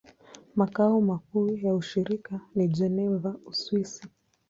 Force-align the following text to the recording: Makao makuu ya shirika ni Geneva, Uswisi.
Makao 0.55 1.01
makuu 1.01 1.57
ya 1.57 1.81
shirika 1.81 2.39
ni 2.55 2.67
Geneva, 2.67 3.35
Uswisi. 3.45 4.07